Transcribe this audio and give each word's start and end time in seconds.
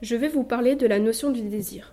Je 0.00 0.14
vais 0.14 0.28
vous 0.28 0.44
parler 0.44 0.76
de 0.76 0.86
la 0.86 1.00
notion 1.00 1.30
du 1.30 1.42
désir. 1.42 1.92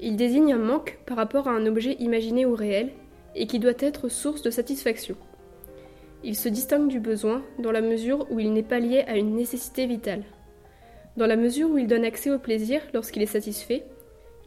Il 0.00 0.16
désigne 0.16 0.54
un 0.54 0.58
manque 0.58 0.98
par 1.04 1.18
rapport 1.18 1.48
à 1.48 1.52
un 1.52 1.66
objet 1.66 1.96
imaginé 1.98 2.46
ou 2.46 2.54
réel 2.54 2.92
et 3.34 3.46
qui 3.46 3.58
doit 3.58 3.74
être 3.78 4.08
source 4.08 4.40
de 4.40 4.48
satisfaction. 4.48 5.16
Il 6.24 6.34
se 6.34 6.48
distingue 6.48 6.88
du 6.88 6.98
besoin 6.98 7.42
dans 7.58 7.72
la 7.72 7.82
mesure 7.82 8.26
où 8.30 8.40
il 8.40 8.54
n'est 8.54 8.62
pas 8.62 8.78
lié 8.78 9.04
à 9.06 9.18
une 9.18 9.36
nécessité 9.36 9.84
vitale. 9.84 10.22
Dans 11.18 11.26
la 11.26 11.36
mesure 11.36 11.70
où 11.70 11.76
il 11.76 11.86
donne 11.86 12.06
accès 12.06 12.30
au 12.30 12.38
plaisir 12.38 12.80
lorsqu'il 12.94 13.20
est 13.20 13.26
satisfait, 13.26 13.84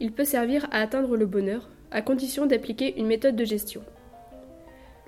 il 0.00 0.10
peut 0.10 0.24
servir 0.24 0.66
à 0.72 0.80
atteindre 0.80 1.16
le 1.16 1.26
bonheur, 1.26 1.70
à 1.92 2.02
condition 2.02 2.44
d'appliquer 2.44 2.98
une 2.98 3.06
méthode 3.06 3.36
de 3.36 3.44
gestion. 3.44 3.82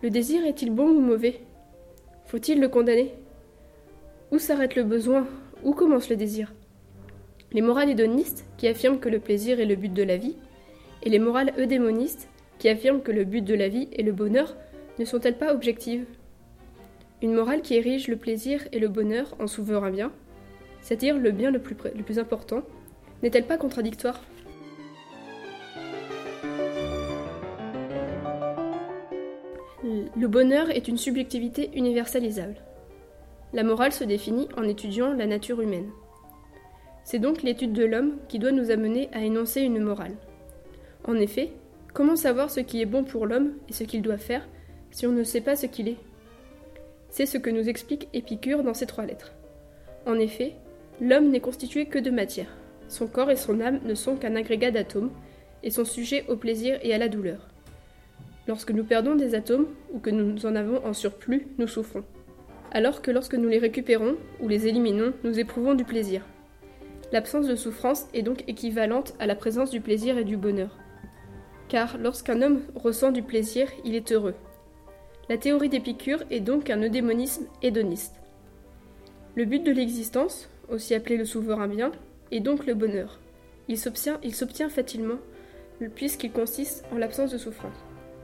Le 0.04 0.10
désir 0.10 0.46
est-il 0.46 0.70
bon 0.70 0.88
ou 0.90 1.00
mauvais? 1.00 1.40
Faut-il 2.26 2.60
le 2.60 2.68
condamner? 2.68 3.12
Où 4.30 4.38
s'arrête 4.38 4.76
le 4.76 4.84
besoin? 4.84 5.26
Où 5.64 5.72
commence 5.72 6.08
le 6.08 6.16
désir? 6.16 6.52
Les 7.56 7.62
morales 7.62 7.88
hédonistes, 7.88 8.44
qui 8.58 8.68
affirment 8.68 9.00
que 9.00 9.08
le 9.08 9.18
plaisir 9.18 9.60
est 9.60 9.64
le 9.64 9.76
but 9.76 9.90
de 9.90 10.02
la 10.02 10.18
vie, 10.18 10.36
et 11.02 11.08
les 11.08 11.18
morales 11.18 11.54
eudémonistes, 11.58 12.28
qui 12.58 12.68
affirment 12.68 13.00
que 13.00 13.10
le 13.10 13.24
but 13.24 13.40
de 13.40 13.54
la 13.54 13.68
vie 13.68 13.88
est 13.96 14.02
le 14.02 14.12
bonheur, 14.12 14.54
ne 14.98 15.06
sont-elles 15.06 15.38
pas 15.38 15.54
objectives? 15.54 16.04
Une 17.22 17.32
morale 17.32 17.62
qui 17.62 17.74
érige 17.74 18.08
le 18.08 18.16
plaisir 18.16 18.68
et 18.72 18.78
le 18.78 18.88
bonheur 18.88 19.34
en 19.40 19.46
souverain 19.46 19.90
bien, 19.90 20.12
c'est-à-dire 20.82 21.16
le 21.16 21.30
bien 21.30 21.50
le 21.50 21.58
plus, 21.58 21.74
le 21.96 22.02
plus 22.02 22.18
important, 22.18 22.60
n'est-elle 23.22 23.46
pas 23.46 23.56
contradictoire? 23.56 24.20
Le 29.82 30.28
bonheur 30.28 30.68
est 30.68 30.88
une 30.88 30.98
subjectivité 30.98 31.70
universalisable. 31.74 32.56
La 33.54 33.62
morale 33.62 33.92
se 33.92 34.04
définit 34.04 34.46
en 34.58 34.64
étudiant 34.64 35.14
la 35.14 35.26
nature 35.26 35.62
humaine. 35.62 35.88
C'est 37.06 37.20
donc 37.20 37.44
l'étude 37.44 37.72
de 37.72 37.84
l'homme 37.84 38.16
qui 38.26 38.40
doit 38.40 38.50
nous 38.50 38.72
amener 38.72 39.08
à 39.12 39.20
énoncer 39.20 39.60
une 39.60 39.78
morale. 39.78 40.16
En 41.04 41.14
effet, 41.14 41.52
comment 41.94 42.16
savoir 42.16 42.50
ce 42.50 42.58
qui 42.58 42.82
est 42.82 42.84
bon 42.84 43.04
pour 43.04 43.26
l'homme 43.26 43.52
et 43.68 43.72
ce 43.72 43.84
qu'il 43.84 44.02
doit 44.02 44.18
faire 44.18 44.44
si 44.90 45.06
on 45.06 45.12
ne 45.12 45.22
sait 45.22 45.40
pas 45.40 45.54
ce 45.54 45.66
qu'il 45.66 45.86
est? 45.86 45.98
C'est 47.08 47.26
ce 47.26 47.38
que 47.38 47.48
nous 47.48 47.68
explique 47.68 48.08
Épicure 48.12 48.64
dans 48.64 48.74
ses 48.74 48.86
trois 48.86 49.06
lettres. 49.06 49.34
En 50.04 50.18
effet, 50.18 50.54
l'homme 51.00 51.30
n'est 51.30 51.38
constitué 51.38 51.86
que 51.86 52.00
de 52.00 52.10
matière. 52.10 52.52
Son 52.88 53.06
corps 53.06 53.30
et 53.30 53.36
son 53.36 53.60
âme 53.60 53.78
ne 53.84 53.94
sont 53.94 54.16
qu'un 54.16 54.34
agrégat 54.34 54.72
d'atomes 54.72 55.12
et 55.62 55.70
sont 55.70 55.84
sujets 55.84 56.24
au 56.26 56.34
plaisir 56.34 56.76
et 56.82 56.92
à 56.92 56.98
la 56.98 57.06
douleur. 57.08 57.46
Lorsque 58.48 58.72
nous 58.72 58.84
perdons 58.84 59.14
des 59.14 59.36
atomes 59.36 59.68
ou 59.92 60.00
que 60.00 60.10
nous 60.10 60.44
en 60.44 60.56
avons 60.56 60.84
en 60.84 60.92
surplus, 60.92 61.46
nous 61.58 61.68
souffrons. 61.68 62.02
Alors 62.72 63.00
que 63.00 63.12
lorsque 63.12 63.36
nous 63.36 63.48
les 63.48 63.58
récupérons 63.58 64.16
ou 64.40 64.48
les 64.48 64.66
éliminons, 64.66 65.12
nous 65.22 65.38
éprouvons 65.38 65.74
du 65.74 65.84
plaisir. 65.84 66.22
L'absence 67.12 67.46
de 67.46 67.54
souffrance 67.54 68.06
est 68.14 68.22
donc 68.22 68.44
équivalente 68.48 69.14
à 69.18 69.26
la 69.26 69.36
présence 69.36 69.70
du 69.70 69.80
plaisir 69.80 70.18
et 70.18 70.24
du 70.24 70.36
bonheur. 70.36 70.76
Car 71.68 71.98
lorsqu'un 71.98 72.42
homme 72.42 72.62
ressent 72.74 73.12
du 73.12 73.22
plaisir, 73.22 73.68
il 73.84 73.94
est 73.94 74.12
heureux. 74.12 74.34
La 75.28 75.38
théorie 75.38 75.68
d'Épicure 75.68 76.22
est 76.30 76.40
donc 76.40 76.70
un 76.70 76.82
eudémonisme 76.82 77.46
hédoniste. 77.62 78.20
Le 79.34 79.44
but 79.44 79.64
de 79.64 79.72
l'existence, 79.72 80.48
aussi 80.68 80.94
appelé 80.94 81.16
le 81.16 81.24
souverain 81.24 81.68
bien, 81.68 81.92
est 82.30 82.40
donc 82.40 82.66
le 82.66 82.74
bonheur. 82.74 83.20
Il 83.68 83.78
s'obtient 83.78 84.68
facilement 84.68 85.18
puisqu'il 85.94 86.32
consiste 86.32 86.84
en 86.92 86.96
l'absence 86.96 87.32
de 87.32 87.38
souffrance. 87.38 87.76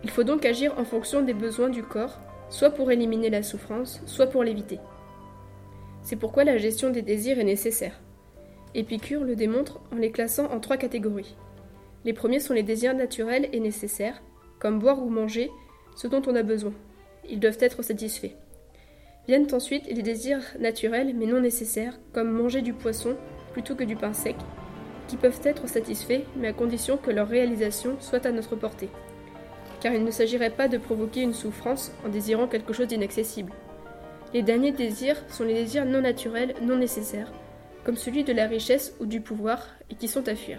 Il 0.04 0.10
faut 0.10 0.24
donc 0.24 0.44
agir 0.44 0.76
en 0.78 0.84
fonction 0.84 1.22
des 1.22 1.34
besoins 1.34 1.68
du 1.68 1.82
corps, 1.82 2.18
soit 2.50 2.70
pour 2.70 2.90
éliminer 2.90 3.30
la 3.30 3.42
souffrance, 3.42 4.00
soit 4.06 4.26
pour 4.26 4.42
l'éviter. 4.42 4.78
C'est 6.02 6.16
pourquoi 6.16 6.44
la 6.44 6.58
gestion 6.58 6.90
des 6.90 7.02
désirs 7.02 7.38
est 7.38 7.44
nécessaire. 7.44 8.00
Épicure 8.74 9.24
le 9.24 9.36
démontre 9.36 9.80
en 9.92 9.96
les 9.96 10.10
classant 10.10 10.50
en 10.50 10.60
trois 10.60 10.76
catégories. 10.76 11.36
Les 12.04 12.12
premiers 12.12 12.40
sont 12.40 12.54
les 12.54 12.62
désirs 12.62 12.94
naturels 12.94 13.48
et 13.52 13.60
nécessaires, 13.60 14.22
comme 14.58 14.78
boire 14.78 15.02
ou 15.02 15.08
manger, 15.08 15.50
ce 15.96 16.06
dont 16.06 16.22
on 16.26 16.36
a 16.36 16.42
besoin. 16.42 16.72
Ils 17.28 17.40
doivent 17.40 17.58
être 17.60 17.82
satisfaits. 17.82 18.34
Viennent 19.28 19.52
ensuite 19.54 19.86
les 19.86 20.02
désirs 20.02 20.42
naturels 20.58 21.14
mais 21.14 21.26
non 21.26 21.40
nécessaires, 21.40 21.98
comme 22.12 22.30
manger 22.30 22.62
du 22.62 22.72
poisson 22.72 23.16
plutôt 23.52 23.74
que 23.74 23.84
du 23.84 23.94
pain 23.94 24.12
sec, 24.12 24.36
qui 25.06 25.16
peuvent 25.16 25.40
être 25.44 25.68
satisfaits 25.68 26.22
mais 26.36 26.48
à 26.48 26.52
condition 26.52 26.96
que 26.96 27.10
leur 27.10 27.28
réalisation 27.28 27.96
soit 28.00 28.26
à 28.26 28.32
notre 28.32 28.56
portée 28.56 28.88
car 29.82 29.92
il 29.92 30.04
ne 30.04 30.12
s'agirait 30.12 30.50
pas 30.50 30.68
de 30.68 30.78
provoquer 30.78 31.22
une 31.22 31.34
souffrance 31.34 31.90
en 32.06 32.08
désirant 32.08 32.46
quelque 32.46 32.72
chose 32.72 32.86
d'inaccessible. 32.86 33.52
Les 34.32 34.42
derniers 34.42 34.70
désirs 34.70 35.20
sont 35.28 35.44
les 35.44 35.54
désirs 35.54 35.84
non 35.84 36.00
naturels, 36.00 36.54
non 36.62 36.76
nécessaires, 36.76 37.32
comme 37.84 37.96
celui 37.96 38.24
de 38.24 38.32
la 38.32 38.46
richesse 38.46 38.94
ou 39.00 39.06
du 39.06 39.20
pouvoir, 39.20 39.68
et 39.90 39.94
qui 39.94 40.08
sont 40.08 40.28
à 40.28 40.34
fuir. 40.34 40.58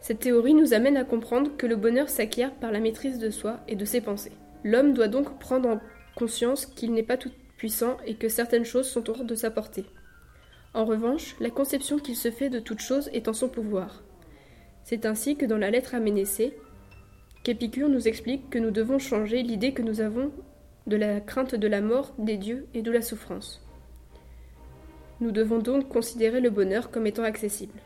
Cette 0.00 0.20
théorie 0.20 0.54
nous 0.54 0.74
amène 0.74 0.96
à 0.96 1.04
comprendre 1.04 1.56
que 1.56 1.66
le 1.66 1.76
bonheur 1.76 2.08
s'acquiert 2.08 2.52
par 2.52 2.72
la 2.72 2.80
maîtrise 2.80 3.18
de 3.18 3.30
soi 3.30 3.60
et 3.68 3.76
de 3.76 3.84
ses 3.84 4.00
pensées. 4.00 4.32
L'homme 4.64 4.92
doit 4.92 5.08
donc 5.08 5.38
prendre 5.38 5.68
en 5.68 5.80
conscience 6.16 6.66
qu'il 6.66 6.92
n'est 6.92 7.02
pas 7.02 7.16
tout 7.16 7.30
puissant 7.56 7.96
et 8.06 8.14
que 8.14 8.28
certaines 8.28 8.64
choses 8.64 8.88
sont 8.88 9.08
hors 9.08 9.24
de 9.24 9.34
sa 9.34 9.50
portée. 9.50 9.84
En 10.74 10.84
revanche, 10.84 11.36
la 11.40 11.50
conception 11.50 11.98
qu'il 11.98 12.16
se 12.16 12.30
fait 12.30 12.48
de 12.48 12.58
toute 12.58 12.80
chose 12.80 13.08
est 13.12 13.28
en 13.28 13.32
son 13.32 13.48
pouvoir. 13.48 14.02
C'est 14.82 15.06
ainsi 15.06 15.36
que 15.36 15.46
dans 15.46 15.58
la 15.58 15.70
lettre 15.70 15.94
à 15.94 16.00
Ménécée, 16.00 16.56
qu'Épicure 17.42 17.88
nous 17.88 18.06
explique 18.06 18.50
que 18.50 18.58
nous 18.58 18.70
devons 18.70 18.98
changer 18.98 19.42
l'idée 19.42 19.72
que 19.72 19.82
nous 19.82 20.00
avons 20.00 20.30
de 20.86 20.96
la 20.96 21.20
crainte 21.20 21.54
de 21.54 21.68
la 21.68 21.80
mort, 21.80 22.12
des 22.18 22.36
dieux 22.36 22.66
et 22.74 22.82
de 22.82 22.90
la 22.90 23.02
souffrance. 23.02 23.62
Nous 25.20 25.30
devons 25.30 25.58
donc 25.58 25.88
considérer 25.88 26.40
le 26.40 26.50
bonheur 26.50 26.90
comme 26.90 27.06
étant 27.06 27.22
accessible. 27.22 27.78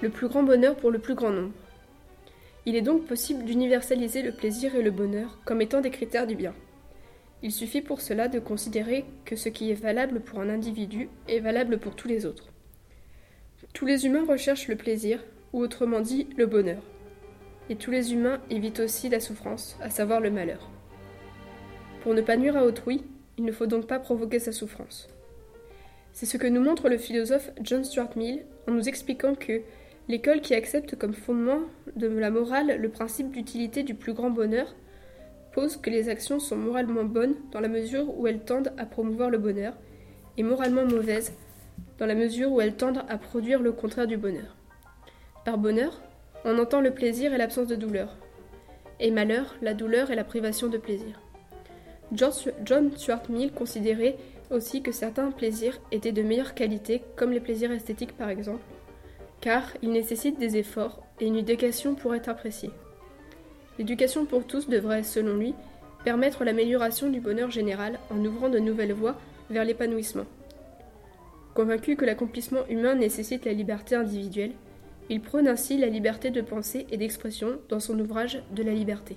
Le 0.00 0.08
plus 0.08 0.28
grand 0.28 0.42
bonheur 0.42 0.74
pour 0.76 0.90
le 0.90 0.98
plus 0.98 1.14
grand 1.14 1.30
nombre. 1.30 1.52
Il 2.66 2.76
est 2.76 2.82
donc 2.82 3.06
possible 3.06 3.44
d'universaliser 3.44 4.22
le 4.22 4.32
plaisir 4.32 4.74
et 4.74 4.82
le 4.82 4.90
bonheur 4.90 5.38
comme 5.44 5.60
étant 5.60 5.80
des 5.80 5.90
critères 5.90 6.26
du 6.26 6.34
bien. 6.34 6.54
Il 7.42 7.52
suffit 7.52 7.80
pour 7.80 8.00
cela 8.00 8.28
de 8.28 8.38
considérer 8.38 9.04
que 9.24 9.36
ce 9.36 9.48
qui 9.48 9.70
est 9.70 9.74
valable 9.74 10.20
pour 10.20 10.40
un 10.40 10.48
individu 10.48 11.08
est 11.28 11.40
valable 11.40 11.78
pour 11.78 11.96
tous 11.96 12.08
les 12.08 12.24
autres. 12.24 12.51
Tous 13.72 13.86
les 13.86 14.06
humains 14.06 14.24
recherchent 14.26 14.68
le 14.68 14.76
plaisir, 14.76 15.22
ou 15.52 15.60
autrement 15.60 16.00
dit 16.00 16.28
le 16.36 16.46
bonheur. 16.46 16.82
Et 17.68 17.76
tous 17.76 17.90
les 17.90 18.12
humains 18.12 18.40
évitent 18.50 18.80
aussi 18.80 19.08
la 19.08 19.20
souffrance, 19.20 19.76
à 19.80 19.90
savoir 19.90 20.20
le 20.20 20.30
malheur. 20.30 20.70
Pour 22.02 22.14
ne 22.14 22.22
pas 22.22 22.36
nuire 22.36 22.56
à 22.56 22.64
autrui, 22.64 23.02
il 23.38 23.44
ne 23.44 23.52
faut 23.52 23.66
donc 23.66 23.86
pas 23.86 23.98
provoquer 23.98 24.38
sa 24.38 24.52
souffrance. 24.52 25.08
C'est 26.12 26.26
ce 26.26 26.36
que 26.36 26.46
nous 26.46 26.62
montre 26.62 26.88
le 26.88 26.98
philosophe 26.98 27.50
John 27.62 27.84
Stuart 27.84 28.16
Mill 28.16 28.44
en 28.68 28.72
nous 28.72 28.88
expliquant 28.88 29.34
que 29.34 29.62
L'école 30.08 30.40
qui 30.40 30.54
accepte 30.54 30.96
comme 30.96 31.14
fondement 31.14 31.60
de 31.94 32.08
la 32.08 32.30
morale 32.30 32.76
le 32.80 32.88
principe 32.88 33.30
d'utilité 33.30 33.84
du 33.84 33.94
plus 33.94 34.14
grand 34.14 34.30
bonheur 34.30 34.74
pose 35.52 35.76
que 35.76 35.90
les 35.90 36.08
actions 36.08 36.40
sont 36.40 36.56
moralement 36.56 37.04
bonnes 37.04 37.36
dans 37.52 37.60
la 37.60 37.68
mesure 37.68 38.18
où 38.18 38.26
elles 38.26 38.40
tendent 38.40 38.72
à 38.78 38.86
promouvoir 38.86 39.30
le 39.30 39.38
bonheur, 39.38 39.74
et 40.38 40.42
moralement 40.42 40.86
mauvaises 40.86 41.34
dans 42.02 42.08
la 42.08 42.16
mesure 42.16 42.50
où 42.50 42.60
elles 42.60 42.74
tendent 42.74 43.04
à 43.08 43.16
produire 43.16 43.62
le 43.62 43.70
contraire 43.70 44.08
du 44.08 44.16
bonheur. 44.16 44.56
Par 45.44 45.56
bonheur, 45.56 46.02
on 46.44 46.58
entend 46.58 46.80
le 46.80 46.90
plaisir 46.90 47.32
et 47.32 47.38
l'absence 47.38 47.68
de 47.68 47.76
douleur, 47.76 48.16
et 48.98 49.12
malheur, 49.12 49.54
la 49.62 49.72
douleur 49.72 50.10
et 50.10 50.16
la 50.16 50.24
privation 50.24 50.66
de 50.66 50.78
plaisir. 50.78 51.20
John 52.12 52.90
Stuart 52.96 53.22
Mill 53.28 53.52
considérait 53.52 54.16
aussi 54.50 54.82
que 54.82 54.90
certains 54.90 55.30
plaisirs 55.30 55.80
étaient 55.92 56.10
de 56.10 56.24
meilleure 56.24 56.54
qualité, 56.54 57.04
comme 57.14 57.30
les 57.30 57.38
plaisirs 57.38 57.70
esthétiques 57.70 58.16
par 58.16 58.30
exemple, 58.30 58.64
car 59.40 59.72
il 59.80 59.92
nécessite 59.92 60.40
des 60.40 60.56
efforts 60.56 61.06
et 61.20 61.26
une 61.26 61.36
éducation 61.36 61.94
pour 61.94 62.16
être 62.16 62.28
apprécié. 62.28 62.70
L'éducation 63.78 64.26
pour 64.26 64.44
tous 64.44 64.68
devrait, 64.68 65.04
selon 65.04 65.36
lui, 65.36 65.54
permettre 66.02 66.42
l'amélioration 66.42 67.10
du 67.10 67.20
bonheur 67.20 67.52
général 67.52 68.00
en 68.10 68.24
ouvrant 68.24 68.48
de 68.48 68.58
nouvelles 68.58 68.92
voies 68.92 69.20
vers 69.50 69.64
l'épanouissement. 69.64 70.26
Convaincu 71.54 71.96
que 71.96 72.04
l'accomplissement 72.04 72.66
humain 72.68 72.94
nécessite 72.94 73.44
la 73.44 73.52
liberté 73.52 73.94
individuelle, 73.94 74.52
il 75.10 75.20
prône 75.20 75.48
ainsi 75.48 75.76
la 75.76 75.88
liberté 75.88 76.30
de 76.30 76.40
pensée 76.40 76.86
et 76.90 76.96
d'expression 76.96 77.58
dans 77.68 77.80
son 77.80 77.98
ouvrage 77.98 78.42
De 78.52 78.62
la 78.62 78.72
liberté. 78.72 79.16